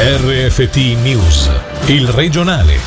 RFT 0.00 0.76
News, 1.02 1.50
il 1.86 2.06
regionale. 2.06 2.78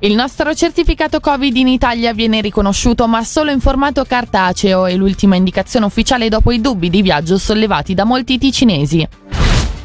Il 0.00 0.14
nostro 0.14 0.52
certificato 0.52 1.20
Covid 1.20 1.56
in 1.56 1.68
Italia 1.68 2.12
viene 2.12 2.42
riconosciuto 2.42 3.08
ma 3.08 3.24
solo 3.24 3.50
in 3.50 3.60
formato 3.60 4.04
cartaceo 4.04 4.84
e 4.84 4.94
l'ultima 4.96 5.36
indicazione 5.36 5.86
ufficiale 5.86 6.28
dopo 6.28 6.52
i 6.52 6.60
dubbi 6.60 6.90
di 6.90 7.00
viaggio 7.00 7.38
sollevati 7.38 7.94
da 7.94 8.04
molti 8.04 8.36
ticinesi. 8.36 9.08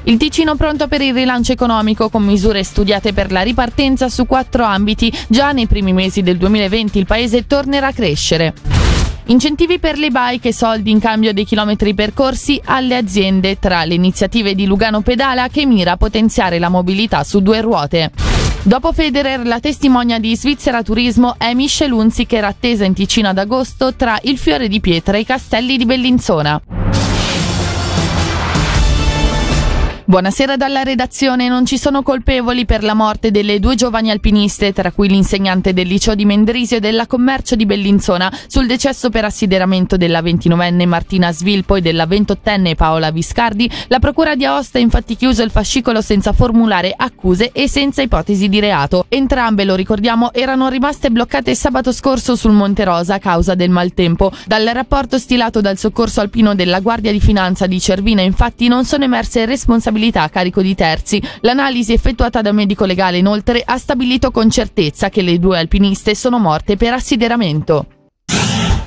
Il 0.03 0.17
Ticino 0.17 0.57
pronto 0.57 0.89
per 0.89 0.99
il 0.99 1.13
rilancio 1.13 1.53
economico 1.53 2.09
con 2.09 2.23
misure 2.23 2.65
studiate 2.65 3.13
per 3.13 3.31
la 3.31 3.41
ripartenza 3.41 4.09
su 4.09 4.25
quattro 4.25 4.65
ambiti. 4.65 5.17
Già 5.29 5.53
nei 5.53 5.65
primi 5.65 5.93
mesi 5.93 6.21
del 6.21 6.35
2020 6.35 6.99
il 6.99 7.05
paese 7.05 7.47
tornerà 7.47 7.87
a 7.87 7.93
crescere. 7.93 8.53
Incentivi 9.29 9.77
per 9.77 9.97
le 9.97 10.09
bike 10.09 10.47
e 10.47 10.53
soldi 10.53 10.89
in 10.89 11.01
cambio 11.01 11.33
dei 11.33 11.43
chilometri 11.43 11.93
percorsi 11.93 12.61
alle 12.63 12.95
aziende 12.95 13.59
tra 13.59 13.83
le 13.83 13.93
iniziative 13.93 14.55
di 14.55 14.65
Lugano 14.65 15.01
Pedala 15.01 15.49
che 15.49 15.65
mira 15.65 15.91
a 15.91 15.97
potenziare 15.97 16.59
la 16.59 16.69
mobilità 16.69 17.25
su 17.25 17.41
due 17.41 17.59
ruote. 17.59 18.11
Dopo 18.63 18.93
Federer, 18.93 19.45
la 19.45 19.59
testimonia 19.59 20.17
di 20.17 20.33
Svizzera 20.33 20.81
Turismo 20.81 21.35
è 21.37 21.53
Michel 21.53 21.91
Hunziker 21.91 22.45
attesa 22.45 22.85
in 22.85 22.93
Ticino 22.93 23.27
ad 23.27 23.37
agosto 23.37 23.93
tra 23.95 24.17
il 24.23 24.37
Fiore 24.37 24.69
di 24.69 24.79
Pietra 24.79 25.17
e 25.17 25.21
i 25.21 25.25
Castelli 25.25 25.75
di 25.75 25.85
Bellinzona. 25.85 26.61
Buonasera 30.09 30.55
dalla 30.55 30.83
redazione. 30.83 31.49
Non 31.49 31.65
ci 31.65 31.77
sono 31.77 32.01
colpevoli 32.01 32.63
per 32.63 32.81
la 32.81 32.93
morte 32.93 33.29
delle 33.29 33.59
due 33.59 33.75
giovani 33.75 34.09
alpiniste, 34.09 34.71
tra 34.71 34.93
cui 34.93 35.09
l'insegnante 35.09 35.73
del 35.73 35.85
liceo 35.85 36.15
di 36.15 36.23
Mendrisio 36.23 36.77
e 36.77 36.79
della 36.79 37.07
commercio 37.07 37.57
di 37.57 37.65
Bellinzona, 37.65 38.31
sul 38.47 38.67
decesso 38.67 39.09
per 39.09 39.25
assideramento 39.25 39.97
della 39.97 40.21
29enne 40.21 40.87
Martina 40.87 41.33
Svilpo 41.33 41.75
e 41.75 41.81
della 41.81 42.05
28enne 42.05 42.75
Paola 42.75 43.11
Viscardi. 43.11 43.69
La 43.87 43.99
procura 43.99 44.35
di 44.35 44.45
Aosta 44.45 44.77
ha 44.77 44.81
infatti 44.81 45.17
chiuso 45.17 45.43
il 45.43 45.51
fascicolo 45.51 45.99
senza 45.99 46.31
formulare 46.31 46.93
accuse 46.95 47.51
e 47.51 47.67
senza 47.67 48.01
ipotesi 48.01 48.47
di 48.47 48.61
reato. 48.61 49.07
Entrambe, 49.09 49.65
lo 49.65 49.75
ricordiamo, 49.75 50.31
erano 50.31 50.69
rimaste 50.69 51.09
bloccate 51.11 51.53
sabato 51.53 51.91
scorso 51.91 52.37
sul 52.37 52.53
Monte 52.53 52.85
Rosa 52.85 53.15
a 53.15 53.19
causa 53.19 53.55
del 53.55 53.71
maltempo. 53.71 54.31
Dal 54.45 54.67
rapporto 54.67 55.17
stilato 55.17 55.59
dal 55.59 55.77
soccorso 55.77 56.21
alpino 56.21 56.55
della 56.55 56.79
Guardia 56.79 57.11
di 57.11 57.19
Finanza 57.19 57.67
di 57.67 57.81
Cervina, 57.81 58.21
infatti, 58.21 58.69
non 58.69 58.85
sono 58.85 59.03
emerse 59.03 59.43
responsabilità 59.43 59.95
responsabilità 59.97 60.21
a 60.21 60.29
carico 60.29 60.61
di 60.61 60.75
terzi. 60.75 61.21
L'analisi 61.41 61.93
effettuata 61.93 62.41
da 62.41 62.51
un 62.51 62.55
medico 62.55 62.85
legale 62.85 63.17
inoltre 63.17 63.61
ha 63.65 63.77
stabilito 63.77 64.31
con 64.31 64.49
certezza 64.49 65.09
che 65.09 65.21
le 65.21 65.39
due 65.39 65.57
alpiniste 65.57 66.15
sono 66.15 66.37
morte 66.39 66.77
per 66.77 66.93
assideramento. 66.93 67.87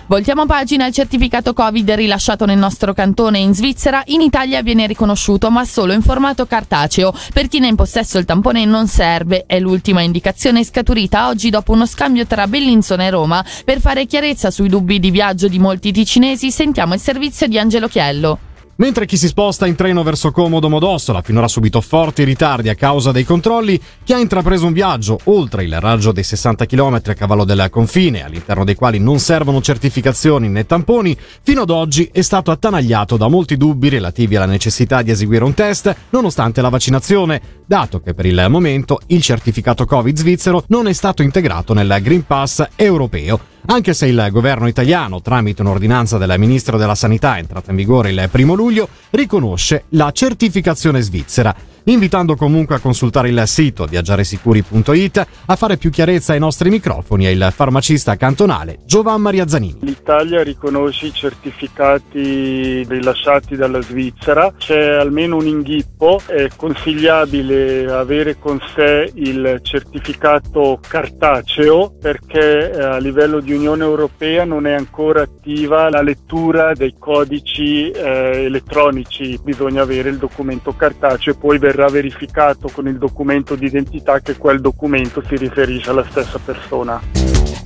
Voltiamo 0.06 0.44
pagina, 0.44 0.86
il 0.86 0.92
certificato 0.92 1.52
Covid 1.52 1.88
rilasciato 1.92 2.44
nel 2.44 2.58
nostro 2.58 2.92
cantone 2.92 3.38
in 3.38 3.54
Svizzera 3.54 4.02
in 4.06 4.20
Italia 4.22 4.60
viene 4.60 4.88
riconosciuto 4.88 5.52
ma 5.52 5.64
solo 5.64 5.92
in 5.92 6.02
formato 6.02 6.46
cartaceo. 6.46 7.14
Per 7.32 7.46
chi 7.46 7.60
ne 7.60 7.66
è 7.66 7.70
in 7.70 7.76
possesso 7.76 8.18
il 8.18 8.24
tampone 8.24 8.64
non 8.64 8.88
serve, 8.88 9.44
è 9.46 9.60
l'ultima 9.60 10.00
indicazione 10.00 10.64
scaturita 10.64 11.28
oggi 11.28 11.48
dopo 11.48 11.70
uno 11.70 11.86
scambio 11.86 12.26
tra 12.26 12.48
Bellinzona 12.48 13.04
e 13.04 13.10
Roma. 13.10 13.44
Per 13.64 13.78
fare 13.78 14.06
chiarezza 14.06 14.50
sui 14.50 14.68
dubbi 14.68 14.98
di 14.98 15.12
viaggio 15.12 15.46
di 15.46 15.60
molti 15.60 15.92
ticinesi 15.92 16.50
sentiamo 16.50 16.94
il 16.94 17.00
servizio 17.00 17.46
di 17.46 17.56
Angelo 17.56 17.86
Chiello. 17.86 18.49
Mentre 18.80 19.04
chi 19.04 19.18
si 19.18 19.26
sposta 19.26 19.66
in 19.66 19.74
treno 19.74 20.02
verso 20.02 20.32
Comodo 20.32 20.70
Modossola 20.70 21.20
finora 21.20 21.44
ha 21.44 21.50
subito 21.50 21.82
forti 21.82 22.24
ritardi 22.24 22.70
a 22.70 22.74
causa 22.74 23.12
dei 23.12 23.24
controlli, 23.24 23.78
chi 24.02 24.14
ha 24.14 24.18
intrapreso 24.18 24.64
un 24.64 24.72
viaggio 24.72 25.18
oltre 25.24 25.64
il 25.64 25.78
raggio 25.78 26.12
dei 26.12 26.22
60 26.22 26.64
km 26.64 26.94
a 27.04 27.12
cavallo 27.12 27.44
del 27.44 27.68
confine, 27.70 28.24
all'interno 28.24 28.64
dei 28.64 28.74
quali 28.74 28.98
non 28.98 29.18
servono 29.18 29.60
certificazioni 29.60 30.48
né 30.48 30.64
tamponi, 30.64 31.14
fino 31.42 31.60
ad 31.60 31.68
oggi 31.68 32.08
è 32.10 32.22
stato 32.22 32.50
attanagliato 32.50 33.18
da 33.18 33.28
molti 33.28 33.58
dubbi 33.58 33.90
relativi 33.90 34.36
alla 34.36 34.46
necessità 34.46 35.02
di 35.02 35.10
eseguire 35.10 35.44
un 35.44 35.52
test 35.52 35.94
nonostante 36.08 36.62
la 36.62 36.70
vaccinazione, 36.70 37.42
dato 37.66 38.00
che 38.00 38.14
per 38.14 38.24
il 38.24 38.46
momento 38.48 38.98
il 39.08 39.20
certificato 39.20 39.84
Covid 39.84 40.16
svizzero 40.16 40.64
non 40.68 40.88
è 40.88 40.94
stato 40.94 41.20
integrato 41.20 41.74
nel 41.74 41.98
Green 42.00 42.24
Pass 42.24 42.66
europeo 42.76 43.49
anche 43.66 43.94
se 43.94 44.06
il 44.06 44.28
governo 44.30 44.66
italiano, 44.66 45.20
tramite 45.20 45.62
un'ordinanza 45.62 46.18
del 46.18 46.34
ministro 46.38 46.78
della 46.78 46.94
Sanità 46.94 47.38
entrata 47.38 47.70
in 47.70 47.76
vigore 47.76 48.10
il 48.10 48.28
primo 48.30 48.54
luglio, 48.54 48.88
riconosce 49.10 49.84
la 49.90 50.10
certificazione 50.12 51.00
svizzera 51.00 51.54
invitando 51.84 52.36
comunque 52.36 52.76
a 52.76 52.78
consultare 52.78 53.28
il 53.28 53.42
sito 53.46 53.84
viaggiaresicuri.it 53.86 55.26
a 55.46 55.56
fare 55.56 55.76
più 55.76 55.90
chiarezza 55.90 56.32
ai 56.32 56.38
nostri 56.38 56.70
microfoni 56.70 57.26
e 57.26 57.32
il 57.32 57.52
farmacista 57.54 58.16
cantonale 58.16 58.78
Giovan 58.84 59.20
Maria 59.20 59.46
Zanini. 59.46 59.78
L'Italia 59.82 60.42
riconosce 60.42 61.06
i 61.06 61.12
certificati 61.12 62.84
rilasciati 62.86 63.56
dalla 63.56 63.80
Svizzera, 63.80 64.52
c'è 64.56 64.94
almeno 64.94 65.36
un 65.36 65.46
inghippo, 65.46 66.20
è 66.26 66.48
consigliabile 66.54 67.90
avere 67.90 68.38
con 68.38 68.60
sé 68.74 69.10
il 69.14 69.58
certificato 69.62 70.78
cartaceo 70.86 71.94
perché 72.00 72.70
eh, 72.70 72.82
a 72.82 72.98
livello 72.98 73.40
di 73.40 73.49
Unione 73.52 73.84
Europea 73.84 74.44
non 74.44 74.66
è 74.66 74.72
ancora 74.72 75.22
attiva 75.22 75.88
la 75.90 76.02
lettura 76.02 76.72
dei 76.74 76.94
codici 76.98 77.90
eh, 77.90 78.44
elettronici, 78.44 79.38
bisogna 79.42 79.82
avere 79.82 80.10
il 80.10 80.18
documento 80.18 80.74
cartaceo 80.74 81.34
e 81.34 81.36
poi 81.36 81.58
verrà 81.58 81.88
verificato 81.88 82.68
con 82.72 82.88
il 82.88 82.98
documento 82.98 83.54
di 83.54 83.66
identità 83.66 84.20
che 84.20 84.36
quel 84.36 84.60
documento 84.60 85.22
si 85.26 85.36
riferisce 85.36 85.90
alla 85.90 86.04
stessa 86.08 86.38
persona. 86.38 87.00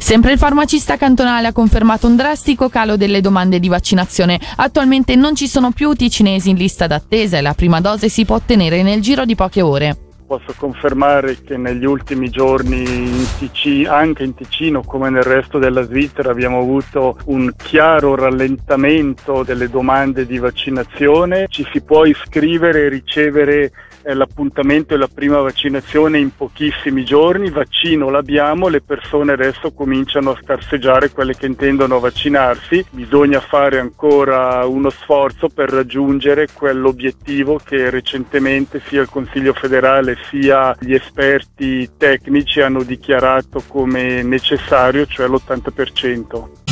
Sempre 0.05 0.33
il 0.33 0.39
farmacista 0.39 0.97
cantonale 0.97 1.47
ha 1.47 1.53
confermato 1.53 2.07
un 2.07 2.17
drastico 2.17 2.69
calo 2.69 2.97
delle 2.97 3.23
domande 3.23 3.59
di 3.59 3.69
vaccinazione. 3.69 4.39
Attualmente 4.57 5.17
non 5.17 5.35
ci 5.35 5.49
sono 5.49 5.71
più 5.71 5.95
ticinesi 5.95 6.51
in 6.51 6.57
lista 6.57 6.87
d'attesa 6.87 7.39
e 7.39 7.41
la 7.41 7.55
prima 7.55 7.81
dose 7.81 8.11
si 8.11 8.27
può 8.27 8.37
ottenere 8.37 8.83
nel 8.83 9.01
giro 9.01 9.25
di 9.25 9.35
poche 9.35 9.63
ore. 9.63 9.97
Posso 10.35 10.55
confermare 10.59 11.37
che 11.45 11.57
negli 11.57 11.85
ultimi 11.85 12.29
giorni 12.29 12.83
in 12.83 13.25
Ticino, 13.39 13.93
anche 13.93 14.25
in 14.25 14.35
Ticino 14.35 14.83
come 14.83 15.09
nel 15.09 15.23
resto 15.23 15.61
della 15.61 15.83
Svizzera 15.83 16.33
abbiamo 16.33 16.59
avuto 16.59 17.19
un 17.27 17.53
chiaro 17.57 18.17
rallentamento 18.17 19.45
delle 19.45 19.69
domande 19.69 20.27
di 20.27 20.39
vaccinazione. 20.39 21.47
Ci 21.49 21.65
si 21.71 21.83
può 21.83 22.05
iscrivere 22.05 22.87
e 22.87 22.89
ricevere 22.89 23.71
l'appuntamento 24.13 24.95
e 24.95 24.99
la 24.99 25.09
prima 25.09 25.41
vaccinazione 25.41 26.19
in 26.19 26.35
pochissimi 26.35 27.05
giorni, 27.05 27.51
vaccino 27.51 28.11
l'abbiamo, 28.11 28.69
le 28.69 28.83
persone 28.83 29.33
adesso 29.33 29.73
cominciano 29.73 30.33
a 30.33 30.39
scarseggiare 30.43 31.11
quelle 31.11 31.35
che 31.35 31.47
intendono 31.47 32.01
vaccinarsi, 32.01 32.85
bisogna 32.91 33.41
fare 33.41 33.79
ancora 33.79 34.67
uno 34.67 34.91
sforzo 34.91 35.49
per 35.49 35.71
raggiungere 35.71 36.49
quell'obiettivo 36.53 37.61
che 37.65 37.89
recentemente 37.89 38.83
sia 38.87 39.01
il 39.01 39.09
Consiglio 39.09 39.53
federale 39.55 40.17
sia 40.29 40.77
gli 40.79 40.93
esperti 40.93 41.89
tecnici 41.97 42.61
hanno 42.61 42.83
dichiarato 42.83 43.63
come 43.67 44.23
necessario, 44.23 45.07
cioè 45.07 45.29
l'80%. 45.29 46.64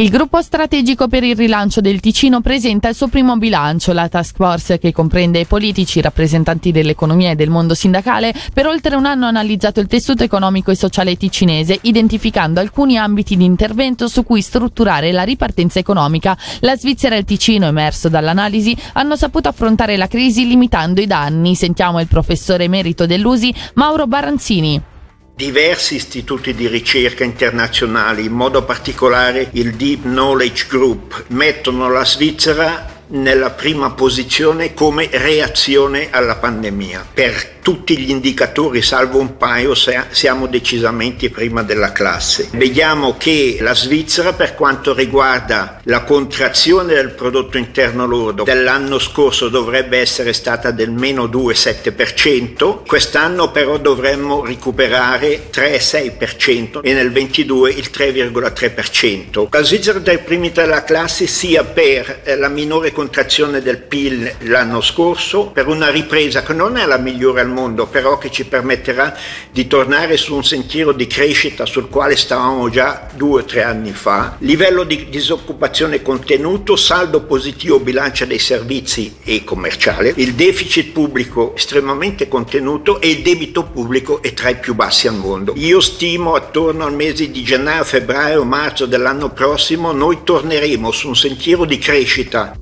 Il 0.00 0.08
gruppo 0.08 0.40
strategico 0.40 1.08
per 1.08 1.24
il 1.24 1.36
rilancio 1.36 1.82
del 1.82 2.00
Ticino 2.00 2.40
presenta 2.40 2.88
il 2.88 2.94
suo 2.94 3.08
primo 3.08 3.36
bilancio. 3.36 3.92
La 3.92 4.08
task 4.08 4.36
force, 4.36 4.78
che 4.78 4.92
comprende 4.92 5.44
politici, 5.44 6.00
rappresentanti 6.00 6.72
dell'economia 6.72 7.32
e 7.32 7.34
del 7.34 7.50
mondo 7.50 7.74
sindacale, 7.74 8.32
per 8.54 8.66
oltre 8.66 8.96
un 8.96 9.04
anno 9.04 9.26
ha 9.26 9.28
analizzato 9.28 9.78
il 9.78 9.88
tessuto 9.88 10.24
economico 10.24 10.70
e 10.70 10.74
sociale 10.74 11.18
ticinese, 11.18 11.80
identificando 11.82 12.60
alcuni 12.60 12.96
ambiti 12.96 13.36
di 13.36 13.44
intervento 13.44 14.08
su 14.08 14.24
cui 14.24 14.40
strutturare 14.40 15.12
la 15.12 15.22
ripartenza 15.22 15.78
economica. 15.78 16.34
La 16.60 16.78
Svizzera 16.78 17.16
e 17.16 17.18
il 17.18 17.24
Ticino, 17.26 17.66
emerso 17.66 18.08
dall'analisi, 18.08 18.74
hanno 18.94 19.16
saputo 19.16 19.50
affrontare 19.50 19.98
la 19.98 20.08
crisi 20.08 20.46
limitando 20.46 21.02
i 21.02 21.06
danni. 21.06 21.54
Sentiamo 21.54 22.00
il 22.00 22.08
professore 22.08 22.64
emerito 22.64 23.04
dell'USI, 23.04 23.54
Mauro 23.74 24.06
Baranzini. 24.06 24.89
Diversi 25.34 25.94
istituti 25.94 26.54
di 26.54 26.66
ricerca 26.66 27.24
internazionali, 27.24 28.26
in 28.26 28.32
modo 28.32 28.64
particolare 28.64 29.48
il 29.52 29.74
Deep 29.74 30.02
Knowledge 30.02 30.66
Group, 30.68 31.24
mettono 31.28 31.88
la 31.88 32.04
Svizzera 32.04 32.99
nella 33.10 33.50
prima 33.50 33.90
posizione 33.90 34.74
come 34.74 35.08
reazione 35.10 36.08
alla 36.10 36.36
pandemia. 36.36 37.06
Per 37.12 37.58
tutti 37.60 37.98
gli 37.98 38.10
indicatori, 38.10 38.80
salvo 38.82 39.18
un 39.18 39.36
paio, 39.36 39.74
siamo 39.74 40.46
decisamente 40.46 41.30
prima 41.30 41.62
della 41.62 41.92
classe. 41.92 42.48
Vediamo 42.52 43.16
che 43.18 43.58
la 43.60 43.74
Svizzera, 43.74 44.32
per 44.32 44.54
quanto 44.54 44.94
riguarda 44.94 45.80
la 45.84 46.02
contrazione 46.04 46.94
del 46.94 47.10
prodotto 47.10 47.58
interno 47.58 48.06
lordo 48.06 48.44
dell'anno 48.44 48.98
scorso, 48.98 49.48
dovrebbe 49.48 49.98
essere 49.98 50.32
stata 50.32 50.70
del 50.70 50.90
meno 50.90 51.24
2,7%, 51.26 52.86
quest'anno 52.86 53.50
però 53.50 53.76
dovremmo 53.78 54.44
recuperare 54.44 55.50
3,6% 55.52 56.80
e 56.82 56.92
nel 56.94 57.12
22 57.12 57.70
il 57.70 57.90
3,3%. 57.92 59.48
La 59.50 59.62
Svizzera 59.62 60.00
è 60.02 60.18
primi 60.18 60.50
della 60.50 60.82
classe 60.82 61.26
sia 61.26 61.62
per 61.62 62.22
la 62.38 62.48
minore 62.48 62.90
contrazione 63.00 63.62
del 63.62 63.78
PIL 63.78 64.30
l'anno 64.40 64.82
scorso, 64.82 65.46
per 65.46 65.68
una 65.68 65.88
ripresa 65.88 66.42
che 66.42 66.52
non 66.52 66.76
è 66.76 66.84
la 66.84 66.98
migliore 66.98 67.40
al 67.40 67.48
mondo, 67.48 67.86
però 67.86 68.18
che 68.18 68.30
ci 68.30 68.44
permetterà 68.44 69.16
di 69.50 69.66
tornare 69.66 70.18
su 70.18 70.34
un 70.34 70.44
sentiero 70.44 70.92
di 70.92 71.06
crescita 71.06 71.64
sul 71.64 71.88
quale 71.88 72.14
stavamo 72.14 72.68
già 72.68 73.08
due 73.14 73.40
o 73.40 73.44
tre 73.46 73.62
anni 73.62 73.92
fa, 73.92 74.36
livello 74.40 74.84
di 74.84 75.08
disoccupazione 75.08 76.02
contenuto, 76.02 76.76
saldo 76.76 77.22
positivo 77.22 77.80
bilancia 77.80 78.26
dei 78.26 78.38
servizi 78.38 79.16
e 79.24 79.44
commerciale, 79.44 80.12
il 80.16 80.34
deficit 80.34 80.92
pubblico 80.92 81.54
estremamente 81.56 82.28
contenuto 82.28 83.00
e 83.00 83.08
il 83.08 83.22
debito 83.22 83.64
pubblico 83.64 84.20
è 84.20 84.34
tra 84.34 84.50
i 84.50 84.58
più 84.58 84.74
bassi 84.74 85.08
al 85.08 85.16
mondo. 85.16 85.54
Io 85.56 85.80
stimo 85.80 86.34
attorno 86.34 86.84
al 86.84 86.92
mese 86.92 87.30
di 87.30 87.42
gennaio, 87.42 87.82
febbraio, 87.84 88.44
marzo 88.44 88.84
dell'anno 88.84 89.30
prossimo 89.30 89.90
noi 89.92 90.18
torneremo 90.22 90.90
su 90.90 91.08
un 91.08 91.16
sentiero 91.16 91.64
di 91.64 91.78
crescita 91.78 92.52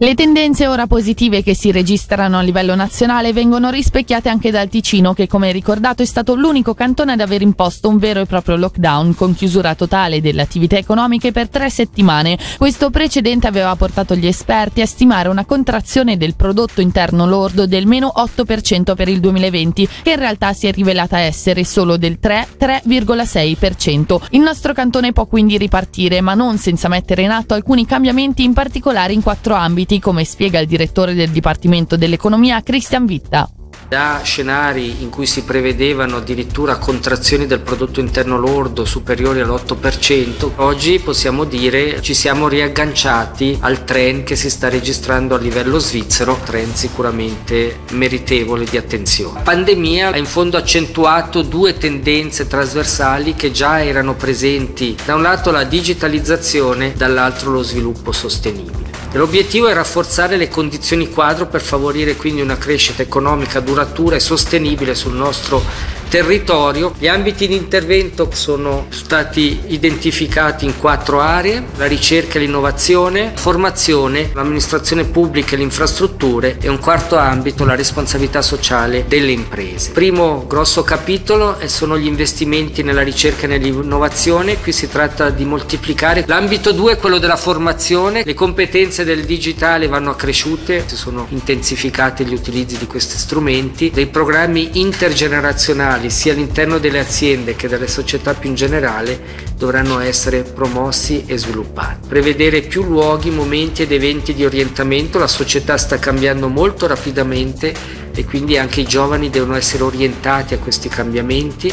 le 0.00 0.14
tendenze 0.14 0.68
ora 0.68 0.86
positive 0.86 1.42
che 1.42 1.56
si 1.56 1.72
registrano 1.72 2.38
a 2.38 2.42
livello 2.42 2.76
nazionale 2.76 3.32
vengono 3.32 3.68
rispecchiate 3.68 4.28
anche 4.28 4.52
dal 4.52 4.68
Ticino 4.68 5.12
che 5.12 5.26
come 5.26 5.50
ricordato 5.50 6.02
è 6.02 6.06
stato 6.06 6.36
l'unico 6.36 6.72
cantone 6.72 7.14
ad 7.14 7.20
aver 7.20 7.42
imposto 7.42 7.88
un 7.88 7.98
vero 7.98 8.20
e 8.20 8.26
proprio 8.26 8.54
lockdown 8.54 9.16
con 9.16 9.34
chiusura 9.34 9.74
totale 9.74 10.20
delle 10.20 10.42
attività 10.42 10.76
economiche 10.76 11.32
per 11.32 11.48
tre 11.48 11.68
settimane. 11.68 12.38
Questo 12.58 12.90
precedente 12.90 13.48
aveva 13.48 13.74
portato 13.74 14.14
gli 14.14 14.28
esperti 14.28 14.82
a 14.82 14.86
stimare 14.86 15.28
una 15.30 15.44
contrazione 15.44 16.16
del 16.16 16.36
prodotto 16.36 16.80
interno 16.80 17.26
lordo 17.26 17.66
del 17.66 17.86
meno 17.86 18.12
8% 18.16 18.94
per 18.94 19.08
il 19.08 19.18
2020 19.18 19.88
che 20.04 20.10
in 20.10 20.18
realtà 20.20 20.52
si 20.52 20.68
è 20.68 20.72
rivelata 20.72 21.18
essere 21.18 21.64
solo 21.64 21.96
del 21.96 22.20
3,6%. 22.22 24.20
Il 24.30 24.42
nostro 24.42 24.72
cantone 24.72 25.10
può 25.10 25.26
quindi 25.26 25.58
ripartire 25.58 26.20
ma 26.20 26.34
non 26.34 26.56
senza 26.56 26.86
mettere 26.86 27.22
in 27.22 27.32
atto 27.32 27.54
alcuni 27.54 27.84
cambiamenti 27.84 28.44
in 28.44 28.52
particolare 28.52 29.12
in 29.12 29.22
quattro 29.22 29.54
ambiti 29.54 29.86
come 29.96 30.24
spiega 30.24 30.60
il 30.60 30.66
direttore 30.66 31.14
del 31.14 31.30
Dipartimento 31.30 31.96
dell'Economia 31.96 32.62
Christian 32.62 33.06
Vitta. 33.06 33.50
Da 33.88 34.20
scenari 34.22 35.00
in 35.00 35.08
cui 35.08 35.24
si 35.24 35.44
prevedevano 35.44 36.16
addirittura 36.16 36.76
contrazioni 36.76 37.46
del 37.46 37.60
prodotto 37.60 38.00
interno 38.00 38.36
lordo 38.36 38.84
superiori 38.84 39.40
all'8%, 39.40 40.50
oggi 40.56 40.98
possiamo 40.98 41.44
dire 41.44 42.02
ci 42.02 42.12
siamo 42.12 42.48
riagganciati 42.48 43.56
al 43.60 43.84
trend 43.84 44.24
che 44.24 44.36
si 44.36 44.50
sta 44.50 44.68
registrando 44.68 45.34
a 45.34 45.38
livello 45.38 45.78
svizzero, 45.78 46.38
trend 46.44 46.74
sicuramente 46.74 47.78
meritevole 47.92 48.66
di 48.66 48.76
attenzione. 48.76 49.38
La 49.38 49.40
pandemia 49.40 50.10
ha 50.10 50.18
in 50.18 50.26
fondo 50.26 50.58
accentuato 50.58 51.40
due 51.40 51.78
tendenze 51.78 52.46
trasversali 52.46 53.32
che 53.32 53.52
già 53.52 53.82
erano 53.82 54.14
presenti, 54.16 54.94
da 55.02 55.14
un 55.14 55.22
lato 55.22 55.50
la 55.50 55.64
digitalizzazione, 55.64 56.92
dall'altro 56.94 57.52
lo 57.52 57.62
sviluppo 57.62 58.12
sostenibile. 58.12 58.87
L'obiettivo 59.12 59.68
è 59.68 59.72
rafforzare 59.72 60.36
le 60.36 60.48
condizioni 60.48 61.08
quadro 61.08 61.46
per 61.46 61.62
favorire 61.62 62.14
quindi 62.14 62.42
una 62.42 62.58
crescita 62.58 63.00
economica 63.00 63.58
duratura 63.58 64.16
e 64.16 64.20
sostenibile 64.20 64.94
sul 64.94 65.14
nostro 65.14 65.62
territorio. 66.08 66.94
Gli 66.98 67.06
ambiti 67.06 67.46
di 67.46 67.54
intervento 67.54 68.30
sono 68.32 68.86
stati 68.90 69.60
identificati 69.68 70.64
in 70.64 70.78
quattro 70.78 71.20
aree, 71.20 71.64
la 71.76 71.86
ricerca 71.86 72.38
e 72.38 72.40
l'innovazione, 72.40 73.32
formazione, 73.34 74.30
l'amministrazione 74.34 75.04
pubblica 75.04 75.54
e 75.54 75.58
le 75.58 75.64
infrastrutture 75.64 76.56
e 76.60 76.68
un 76.68 76.78
quarto 76.78 77.16
ambito, 77.16 77.64
la 77.64 77.74
responsabilità 77.74 78.42
sociale 78.42 79.04
delle 79.06 79.32
imprese. 79.32 79.90
Primo 79.92 80.46
grosso 80.46 80.82
capitolo 80.82 81.58
sono 81.66 81.98
gli 81.98 82.06
investimenti 82.06 82.82
nella 82.82 83.02
ricerca 83.02 83.44
e 83.44 83.48
nell'innovazione, 83.48 84.58
qui 84.58 84.72
si 84.72 84.88
tratta 84.88 85.30
di 85.30 85.44
moltiplicare. 85.44 86.24
L'ambito 86.26 86.72
2 86.72 86.92
è 86.92 86.96
quello 86.96 87.18
della 87.18 87.36
formazione, 87.36 88.22
le 88.24 88.34
competenze 88.34 89.04
del 89.04 89.24
digitale 89.24 89.88
vanno 89.88 90.10
accresciute, 90.10 90.84
si 90.86 90.96
sono 90.96 91.26
intensificati 91.30 92.24
gli 92.24 92.34
utilizzi 92.34 92.78
di 92.78 92.86
questi 92.86 93.16
strumenti, 93.16 93.90
dei 93.92 94.06
programmi 94.06 94.80
intergenerazionali 94.80 95.97
digitali 95.98 96.10
sia 96.10 96.32
all'interno 96.32 96.78
delle 96.78 96.98
aziende 97.00 97.56
che 97.56 97.68
delle 97.68 97.88
società 97.88 98.34
più 98.34 98.48
in 98.48 98.54
generale 98.54 99.46
dovranno 99.56 99.98
essere 100.00 100.42
promossi 100.42 101.24
e 101.26 101.36
sviluppati. 101.36 102.08
Prevedere 102.08 102.62
più 102.62 102.84
luoghi, 102.84 103.30
momenti 103.30 103.82
ed 103.82 103.92
eventi 103.92 104.34
di 104.34 104.44
orientamento, 104.44 105.18
la 105.18 105.26
società 105.26 105.76
sta 105.76 105.98
cambiando 105.98 106.48
molto 106.48 106.86
rapidamente 106.86 107.74
e 108.14 108.24
quindi 108.24 108.56
anche 108.56 108.80
i 108.80 108.86
giovani 108.86 109.30
devono 109.30 109.56
essere 109.56 109.82
orientati 109.82 110.54
a 110.54 110.58
questi 110.58 110.88
cambiamenti. 110.88 111.72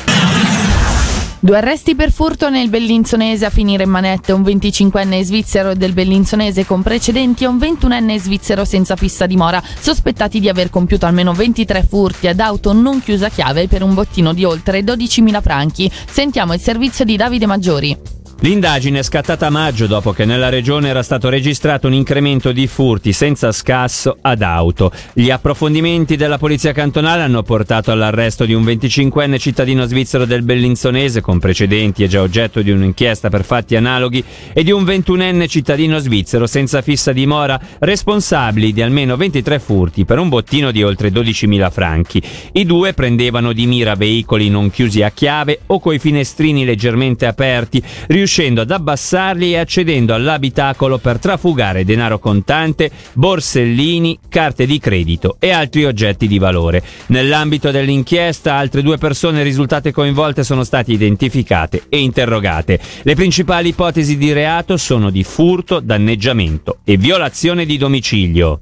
Due 1.46 1.58
arresti 1.58 1.94
per 1.94 2.12
furto 2.12 2.50
nel 2.50 2.70
Bellinzonese 2.70 3.46
a 3.46 3.52
finire 3.52 3.84
in 3.84 3.90
manette, 3.92 4.32
un 4.32 4.42
25enne 4.42 5.22
svizzero 5.22 5.76
del 5.76 5.94
Bellinzonese 5.94 6.66
con 6.66 6.82
precedenti 6.82 7.44
e 7.44 7.48
un 7.48 7.58
21enne 7.58 8.18
svizzero 8.18 8.66
senza 8.66 8.96
fissa 8.96 9.28
dimora, 9.28 9.62
sospettati 9.80 10.40
di 10.40 10.50
aver 10.50 10.72
compiuto 10.72 11.06
almeno 11.06 11.34
23 11.34 11.84
furti 11.84 12.28
ad 12.28 12.40
auto 12.40 12.74
non 12.74 13.00
chiusa 13.00 13.30
chiave 13.30 13.68
per 13.68 13.84
un 13.84 13.94
bottino 13.94 14.34
di 14.34 14.44
oltre 14.44 14.80
12.000 14.80 15.42
franchi. 15.44 15.92
Sentiamo 16.08 16.56
il 16.56 16.60
servizio 16.60 17.06
di 17.06 17.16
Davide 17.16 17.46
Maggiori. 17.46 18.24
L'indagine 18.42 19.00
è 19.00 19.04
scattata 19.04 19.48
a 19.48 19.50
maggio 19.50 19.88
dopo 19.88 20.12
che 20.12 20.26
nella 20.26 20.50
regione 20.50 20.90
era 20.90 21.02
stato 21.02 21.30
registrato 21.30 21.88
un 21.88 21.94
incremento 21.94 22.52
di 22.52 22.68
furti 22.68 23.14
senza 23.14 23.52
scasso 23.54 24.18
ad 24.22 24.42
auto. 24.42 24.92
Gli 25.14 25.32
approfondimenti 25.32 26.18
della 26.18 26.38
polizia 26.38 26.74
cantonale 26.74 27.24
hanno 27.24 27.44
portato 27.44 27.92
all'arresto 27.92 28.46
di 28.46 28.54
un 28.54 28.64
25enne 28.64 29.40
cittadino 29.40 29.86
svizzero 29.86 30.26
del 30.26 30.44
Bellinzonese 30.44 31.22
con 31.22 31.40
precedenti 31.40 32.04
e 32.04 32.08
già 32.08 32.22
oggetto 32.22 32.62
di 32.62 32.72
un'inchiesta 32.72 33.30
per 33.30 33.46
fatti 33.46 33.78
analoghi 33.78 34.24
e 34.54 34.64
di 34.64 34.72
un 34.72 34.84
21enne 34.84 35.48
cittadino 35.48 35.98
svizzero 35.98 36.46
senza 36.46 36.82
fissa 36.82 37.14
dimora 37.14 37.60
responsabili 37.80 38.74
di 38.74 38.82
almeno 38.82 39.16
23 39.16 39.60
furti 39.60 40.04
per 40.04 40.20
un 40.20 40.28
bottino 40.28 40.72
di 40.72 40.84
oltre 40.84 41.10
12.000 41.10 41.72
franchi. 41.72 42.22
I 42.52 42.66
due 42.66 42.94
prendevano 42.94 43.54
di 43.54 43.66
mira 43.66 43.96
veicoli 43.96 44.50
non 44.50 44.70
chiusi 44.70 45.02
a 45.02 45.10
chiave 45.10 45.62
o 45.68 45.80
coi 45.80 46.00
finestrini 46.00 46.66
leggermente 46.66 47.26
aperti, 47.26 47.82
riuscendo 48.26 48.62
ad 48.62 48.72
abbassarli 48.72 49.52
e 49.52 49.58
accedendo 49.60 50.16
all'abitacolo 50.16 50.98
per 50.98 51.20
trafugare 51.20 51.86
denaro 51.86 52.18
contante, 52.18 52.90
borsellini, 53.14 54.18
carte 54.28 54.66
di 54.66 54.80
credito 54.80 55.38
e 55.40 55.52
altri 55.52 55.86
oggetti 55.86 56.28
di 56.28 56.40
valore. 56.40 56.82
Nell'ambito 57.08 57.70
dell'inchiesta 57.70 58.56
altre 58.56 58.82
due 58.82 58.98
persone 58.98 59.44
risultate 59.44 59.92
coinvolte 59.92 60.44
sono 60.44 60.64
state 60.64 60.92
identificate 60.92 61.84
e 61.88 62.00
interrogate. 62.00 62.80
Le 63.04 63.14
principali 63.14 63.70
ipotesi 63.70 64.18
di 64.18 64.34
reato 64.34 64.76
sono 64.76 65.12
di 65.12 65.24
furto, 65.24 65.80
danneggiamento 65.80 66.80
e 66.84 66.98
violazione 66.98 67.66
di 67.66 67.78
domicilio. 67.78 68.60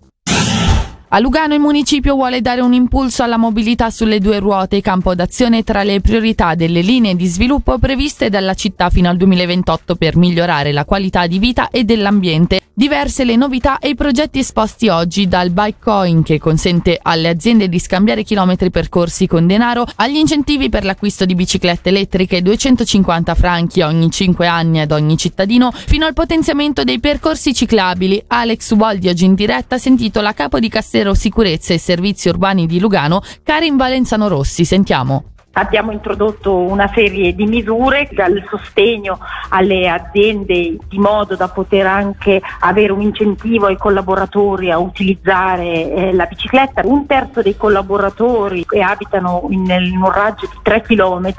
A 1.16 1.20
Lugano 1.20 1.54
il 1.54 1.60
municipio 1.60 2.16
vuole 2.16 2.42
dare 2.42 2.62
un 2.62 2.74
impulso 2.74 3.22
alla 3.22 3.38
mobilità 3.38 3.92
sulle 3.92 4.18
due 4.18 4.40
ruote, 4.40 4.82
campo 4.82 5.14
d'azione 5.14 5.64
tra 5.64 5.84
le 5.84 6.02
priorità 6.02 6.56
delle 6.56 6.82
linee 6.82 7.16
di 7.16 7.28
sviluppo 7.28 7.78
previste 7.78 8.32
dalla 8.32 8.56
città 8.56 8.90
fino 8.90 9.10
al 9.10 9.18
2028 9.18 9.94
per 9.94 10.18
migliorare 10.18 10.72
la 10.72 10.86
qualità 10.86 11.28
di 11.28 11.38
vita 11.38 11.70
e 11.70 11.84
dell'ambiente. 11.84 12.62
Diverse 12.76 13.24
le 13.24 13.36
novità 13.36 13.78
e 13.78 13.90
i 13.90 13.96
progetti 13.96 14.40
esposti 14.40 14.88
oggi 14.90 15.28
dal 15.28 15.52
Bikecoin 15.52 16.24
che 16.24 16.40
consente 16.40 16.98
alle 17.00 17.30
aziende 17.30 17.70
di 17.70 17.78
scambiare 17.78 18.24
chilometri 18.24 18.72
percorsi 18.72 19.28
con 19.28 19.46
denaro, 19.46 19.86
agli 19.98 20.16
incentivi 20.16 20.70
per 20.70 20.84
l'acquisto 20.84 21.26
di 21.26 21.36
biciclette 21.36 21.90
elettriche 21.90 22.42
250 22.42 23.36
franchi 23.36 23.82
ogni 23.82 24.10
5 24.10 24.48
anni 24.48 24.80
ad 24.80 24.92
ogni 24.92 25.16
cittadino, 25.16 25.72
fino 25.72 26.08
al 26.08 26.14
potenziamento 26.14 26.84
dei 26.84 27.00
percorsi 27.00 27.54
ciclabili. 27.54 28.24
Alex 28.26 28.74
Waldiag 28.74 29.20
in 29.20 29.36
diretta 29.36 29.76
ha 29.76 29.78
sentito 29.78 30.20
la 30.22 30.34
capo 30.34 30.58
di 30.58 30.70
Castello 30.70 31.03
Sicurezza 31.14 31.74
e 31.74 31.78
Servizi 31.78 32.30
Urbani 32.30 32.66
di 32.66 32.80
Lugano, 32.80 33.22
Karin 33.44 33.76
Valenzano 33.76 34.30
Rossi. 34.30 34.64
Sentiamo. 34.64 35.33
Abbiamo 35.56 35.92
introdotto 35.92 36.58
una 36.58 36.90
serie 36.96 37.36
di 37.36 37.46
misure 37.46 38.10
dal 38.12 38.44
sostegno 38.50 39.20
alle 39.50 39.88
aziende 39.88 40.78
di 40.88 40.98
modo 40.98 41.36
da 41.36 41.48
poter 41.48 41.86
anche 41.86 42.42
avere 42.62 42.92
un 42.92 43.02
incentivo 43.02 43.68
ai 43.68 43.78
collaboratori 43.78 44.72
a 44.72 44.80
utilizzare 44.80 45.92
eh, 45.94 46.14
la 46.14 46.26
bicicletta. 46.26 46.82
Un 46.86 47.06
terzo 47.06 47.44
dei 47.44 47.56
collaboratori 47.56 48.66
che 48.66 48.82
abitano 48.82 49.46
in, 49.50 49.70
in 49.70 50.02
un 50.02 50.12
raggio 50.12 50.48
di 50.48 50.58
3 50.64 50.82
km 50.82 51.34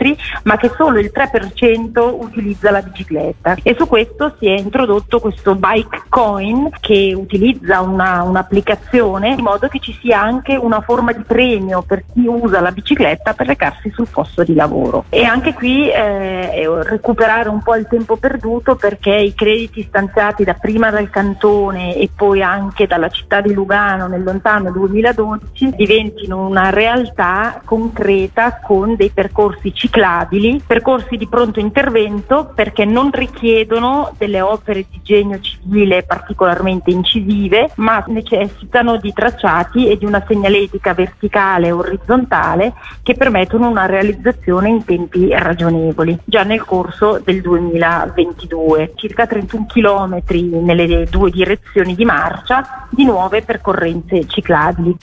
ma 0.45 0.57
che 0.57 0.71
solo 0.77 1.01
il 1.01 1.11
3% 1.13 2.17
utilizza 2.17 2.71
la 2.71 2.83
bicicletta 2.83 3.57
e 3.63 3.75
su 3.77 3.89
questo 3.89 4.37
si 4.39 4.47
è 4.47 4.57
introdotto 4.57 5.19
questo 5.19 5.57
bike 5.57 6.05
coin 6.09 6.69
che 6.81 7.13
utilizza 7.17 7.81
una, 7.81 8.23
un'applicazione 8.23 9.31
in 9.31 9.43
modo 9.43 9.67
che 9.67 9.81
ci 9.81 9.97
sia 10.01 10.21
anche 10.21 10.55
una 10.55 10.81
forma 10.81 11.13
di 11.13 11.23
premio 11.23 11.83
per 11.83 12.05
chi 12.13 12.27
usa 12.27 12.61
la 12.61 12.71
bicicletta 12.71 13.35
per 13.35 13.49
recarsi 13.49 13.91
sul 13.91 14.04
sul 14.05 14.09
posto 14.11 14.45
di 14.45 14.55
lavoro. 14.55 15.05
E 15.09 15.25
anche 15.25 15.55
qui 15.55 15.91
eh, 15.91 16.65
recuperare 16.83 17.49
un 17.49 17.63
po' 17.63 17.75
il 17.75 17.87
tempo 17.89 18.17
perduto 18.17 18.77
perché 18.77 19.15
i 19.15 19.35
crediti 19.35 19.83
stanziati 19.83 20.45
da 20.45 20.55
prima 20.55 20.91
dal 20.91 21.11
cantone 21.11 21.97
e 21.97 22.09
poi 22.15 22.43
anche 22.43 22.87
dalla 22.87 23.09
città 23.09 23.41
di 23.41 23.53
Lugano 23.53 24.07
nel 24.07 24.23
lontano 24.23 24.71
2012 24.71 25.75
diventino 25.77 26.47
una 26.47 26.71
realtà 26.71 27.61
concreta 27.65 28.61
con 28.61 28.95
dei 28.95 29.11
percorsi 29.11 29.73
ciclabili, 29.73 30.63
percorsi 30.67 31.17
di 31.17 31.27
pronto 31.27 31.61
intervento 31.61 32.53
perché 32.55 32.85
non 32.85 33.11
richiedono 33.11 34.13
delle 34.19 34.41
opere 34.41 34.85
di 34.91 35.01
genio 35.03 35.41
civile 35.41 36.03
particolarmente 36.03 36.91
incisive, 36.91 37.71
ma 37.77 38.05
necessitano 38.09 38.97
di 38.97 39.13
tracciati 39.13 39.89
e 39.89 39.97
di 39.97 40.05
una 40.05 40.23
segnaletica 40.27 40.93
verticale 40.93 41.69
e 41.69 41.73
orizzontale 41.73 42.75
che 43.03 43.15
permettono 43.15 43.69
una 43.69 43.87
realizzazione 43.95 44.69
in 44.69 44.85
tempi 44.85 45.29
ragionevoli. 45.31 46.19
Già 46.25 46.43
nel 46.43 46.65
corso 46.65 47.21
del 47.25 47.41
2022, 47.41 48.93
circa 48.97 49.27
31 49.27 49.67
km 49.67 50.23
nelle 50.63 51.07
due 51.09 51.31
direzioni 51.31 51.95
di 51.95 52.05
marcia 52.05 52.89
di 52.91 53.05
nuove 53.05 53.43
percorrenze 53.43 54.27
ciclabili. 54.27 54.97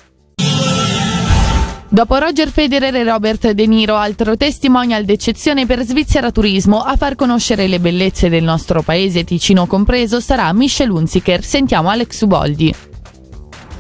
Dopo 1.94 2.18
Roger 2.18 2.48
Federer 2.48 2.96
e 2.96 3.04
Robert 3.04 3.52
De 3.52 3.66
Niro, 3.68 3.96
altro 3.96 4.38
testimonial 4.38 5.04
d'eccezione 5.04 5.66
per 5.66 5.82
Svizzera 5.82 6.32
Turismo 6.32 6.82
a 6.84 6.96
far 6.96 7.16
conoscere 7.16 7.68
le 7.68 7.82
bellezze 7.82 8.30
del 8.30 8.44
nostro 8.44 8.82
paese, 8.82 9.26
Ticino 9.26 9.66
compreso, 9.66 10.22
sarà 10.22 10.54
Michel 10.54 10.90
Hunziker. 10.90 11.44
Sentiamo 11.44 11.90
Alex 11.90 12.22
Uboldi. 12.22 12.91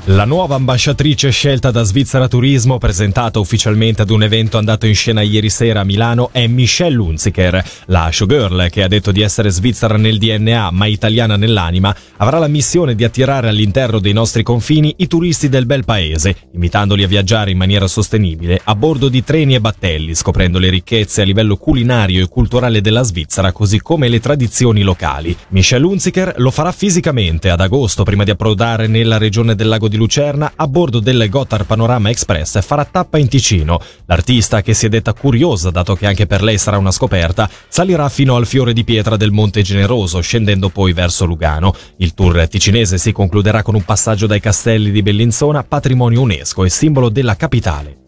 La 0.05 0.25
nuova 0.25 0.55
ambasciatrice 0.55 1.29
scelta 1.29 1.69
da 1.69 1.83
Svizzera 1.83 2.27
Turismo, 2.27 2.79
presentata 2.79 3.37
ufficialmente 3.37 4.01
ad 4.01 4.09
un 4.09 4.23
evento 4.23 4.57
andato 4.57 4.87
in 4.87 4.95
scena 4.95 5.21
ieri 5.21 5.51
sera 5.51 5.81
a 5.81 5.83
Milano, 5.83 6.29
è 6.31 6.47
Michelle 6.47 6.97
Hunziker. 6.97 7.63
La 7.85 8.09
showgirl, 8.11 8.71
che 8.71 8.81
ha 8.81 8.87
detto 8.87 9.11
di 9.11 9.21
essere 9.21 9.51
svizzera 9.51 9.97
nel 9.97 10.17
DNA 10.17 10.71
ma 10.71 10.87
italiana 10.87 11.37
nell'anima, 11.37 11.95
avrà 12.17 12.39
la 12.39 12.47
missione 12.47 12.95
di 12.95 13.03
attirare 13.03 13.47
all'interno 13.47 13.99
dei 13.99 14.11
nostri 14.11 14.41
confini 14.41 14.91
i 14.97 15.07
turisti 15.07 15.49
del 15.49 15.67
bel 15.67 15.85
paese, 15.85 16.35
invitandoli 16.51 17.03
a 17.03 17.07
viaggiare 17.07 17.51
in 17.51 17.57
maniera 17.57 17.85
sostenibile 17.85 18.59
a 18.63 18.73
bordo 18.73 19.07
di 19.07 19.23
treni 19.23 19.53
e 19.53 19.61
battelli, 19.61 20.15
scoprendo 20.15 20.57
le 20.57 20.71
ricchezze 20.71 21.21
a 21.21 21.25
livello 21.25 21.57
culinario 21.57 22.23
e 22.23 22.27
culturale 22.27 22.81
della 22.81 23.03
Svizzera, 23.03 23.51
così 23.51 23.79
come 23.79 24.09
le 24.09 24.19
tradizioni 24.19 24.81
locali. 24.81 25.37
Michelle 25.49 25.85
Hunziker 25.85 26.33
lo 26.37 26.49
farà 26.49 26.71
fisicamente 26.71 27.51
ad 27.51 27.61
agosto 27.61 28.01
prima 28.01 28.23
di 28.23 28.31
approdare 28.31 28.87
nella 28.87 29.19
regione 29.19 29.53
del 29.53 29.67
lago 29.67 29.89
di 29.91 29.97
Lucerna 29.97 30.53
a 30.55 30.67
bordo 30.67 30.99
del 30.99 31.27
Gotthard 31.29 31.65
Panorama 31.65 32.09
Express 32.09 32.61
farà 32.61 32.85
tappa 32.85 33.17
in 33.17 33.27
Ticino. 33.27 33.79
L'artista, 34.05 34.61
che 34.61 34.73
si 34.73 34.85
è 34.85 34.89
detta 34.89 35.13
curiosa 35.13 35.69
dato 35.69 35.95
che 35.95 36.07
anche 36.07 36.25
per 36.25 36.41
lei 36.41 36.57
sarà 36.57 36.77
una 36.77 36.91
scoperta, 36.91 37.49
salirà 37.67 38.07
fino 38.07 38.35
al 38.37 38.47
fiore 38.47 38.71
di 38.71 38.85
pietra 38.85 39.17
del 39.17 39.31
Monte 39.31 39.61
Generoso, 39.61 40.21
scendendo 40.21 40.69
poi 40.69 40.93
verso 40.93 41.25
Lugano. 41.25 41.75
Il 41.97 42.13
tour 42.13 42.47
ticinese 42.47 42.97
si 42.97 43.11
concluderà 43.11 43.61
con 43.61 43.75
un 43.75 43.83
passaggio 43.83 44.27
dai 44.27 44.39
castelli 44.39 44.91
di 44.91 45.03
Bellinzona, 45.03 45.63
patrimonio 45.63 46.21
UNESCO 46.21 46.63
e 46.63 46.69
simbolo 46.69 47.09
della 47.09 47.35
capitale. 47.35 48.00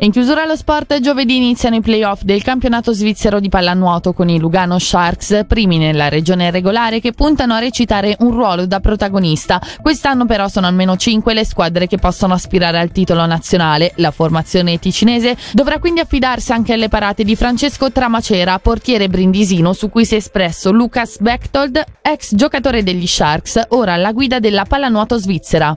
In 0.00 0.12
chiusura 0.12 0.44
allo 0.44 0.54
sport, 0.54 1.00
giovedì 1.00 1.34
iniziano 1.34 1.74
i 1.74 1.80
playoff 1.80 2.22
del 2.22 2.44
campionato 2.44 2.92
svizzero 2.92 3.40
di 3.40 3.48
pallanuoto 3.48 4.12
con 4.12 4.28
i 4.28 4.38
Lugano 4.38 4.78
Sharks, 4.78 5.44
primi 5.48 5.76
nella 5.76 6.08
regione 6.08 6.52
regolare 6.52 7.00
che 7.00 7.12
puntano 7.12 7.54
a 7.54 7.58
recitare 7.58 8.14
un 8.20 8.30
ruolo 8.30 8.64
da 8.64 8.78
protagonista. 8.78 9.60
Quest'anno 9.82 10.24
però 10.24 10.46
sono 10.46 10.68
almeno 10.68 10.96
cinque 10.96 11.34
le 11.34 11.44
squadre 11.44 11.88
che 11.88 11.98
possono 11.98 12.34
aspirare 12.34 12.78
al 12.78 12.92
titolo 12.92 13.26
nazionale. 13.26 13.90
La 13.96 14.12
formazione 14.12 14.78
ticinese 14.78 15.36
dovrà 15.52 15.80
quindi 15.80 15.98
affidarsi 15.98 16.52
anche 16.52 16.74
alle 16.74 16.88
parate 16.88 17.24
di 17.24 17.34
Francesco 17.34 17.90
Tramacera, 17.90 18.60
portiere 18.60 19.08
brindisino 19.08 19.72
su 19.72 19.90
cui 19.90 20.04
si 20.04 20.14
è 20.14 20.18
espresso 20.18 20.70
Lucas 20.70 21.18
Bechtold, 21.18 21.82
ex 22.02 22.36
giocatore 22.36 22.84
degli 22.84 23.06
Sharks, 23.08 23.62
ora 23.70 23.94
alla 23.94 24.12
guida 24.12 24.38
della 24.38 24.64
pallanuoto 24.64 25.18
svizzera. 25.18 25.76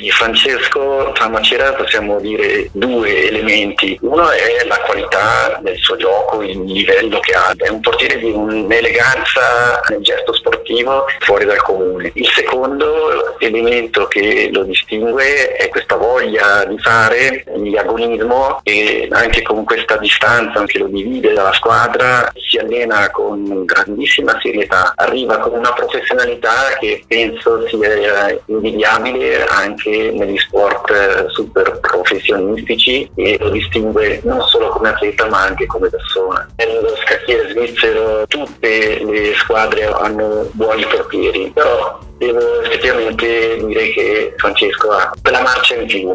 Di 0.00 0.10
Francesco 0.10 1.12
Tramacera 1.12 1.74
possiamo 1.74 2.18
dire 2.20 2.70
due 2.72 3.28
elementi. 3.28 3.98
Uno 4.00 4.30
è 4.30 4.64
la 4.66 4.78
qualità 4.78 5.60
del 5.60 5.76
suo 5.76 5.96
gioco, 5.96 6.40
il 6.40 6.58
livello 6.64 7.20
che 7.20 7.34
ha. 7.34 7.52
È 7.54 7.68
un 7.68 7.80
portiere 7.80 8.18
di 8.18 8.30
un'eleganza 8.30 9.82
nel 9.90 10.00
gesto 10.00 10.32
sportivo 10.32 11.04
fuori 11.18 11.44
dal 11.44 11.60
comune. 11.60 12.12
Il 12.14 12.26
secondo 12.28 13.38
elemento 13.40 14.06
che 14.06 14.48
lo 14.50 14.62
distingue 14.62 15.52
è 15.52 15.68
questa 15.68 15.96
voglia 15.96 16.64
di 16.64 16.78
fare, 16.78 17.44
di 17.56 17.76
agonismo 17.76 18.60
e 18.62 19.06
anche 19.10 19.42
con 19.42 19.64
questa 19.64 19.98
distanza 19.98 20.64
che 20.64 20.78
lo 20.78 20.86
divide 20.86 21.34
dalla 21.34 21.52
squadra 21.52 22.32
si 22.34 22.56
allena 22.56 23.10
con 23.10 23.66
grandissima 23.66 24.38
serietà, 24.40 24.94
arriva 24.96 25.38
con 25.38 25.58
una 25.58 25.74
professionalità 25.74 26.76
che 26.78 27.04
penso 27.06 27.68
sia 27.68 28.34
invidiabile 28.46 29.44
anche 29.44 29.89
anche 29.90 30.12
negli 30.12 30.38
sport 30.38 30.90
eh, 30.90 31.26
super 31.30 31.80
professionistici 31.80 33.10
e 33.14 33.36
lo 33.40 33.48
distingue 33.50 34.20
non 34.24 34.40
solo 34.42 34.68
come 34.68 34.90
atleta 34.90 35.28
ma 35.28 35.42
anche 35.42 35.66
come 35.66 35.88
persona. 35.88 36.46
Nello 36.56 36.94
scacchiere 37.04 37.50
svizzero 37.50 38.24
tutte 38.26 39.04
le 39.04 39.34
squadre 39.36 39.86
hanno 39.86 40.48
buoni 40.52 40.84
portieri, 40.84 41.50
però 41.52 41.98
devo 42.18 42.62
effettivamente 42.62 43.64
dire 43.66 43.90
che 43.90 44.34
Francesco 44.36 44.90
ha 44.90 45.12
quella 45.20 45.42
marcia 45.42 45.74
in 45.74 45.86
più. 45.86 46.14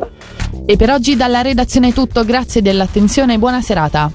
E 0.65 0.77
per 0.77 0.89
oggi 0.89 1.15
dalla 1.15 1.41
redazione 1.41 1.89
è 1.89 1.93
tutto, 1.93 2.25
grazie 2.25 2.61
dell'attenzione 2.61 3.35
e 3.35 3.37
buona 3.37 3.61
serata. 3.61 4.11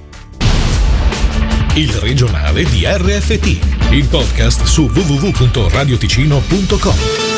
Il 1.74 1.92
regionale 1.92 2.64
di 2.64 2.84
RFT, 2.84 3.92
il 3.92 4.08
podcast 4.08 4.64
su 4.64 4.90
www.radioticino.com. 4.92 7.29